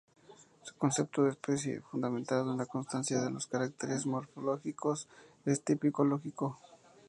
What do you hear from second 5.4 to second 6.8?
es tipológico.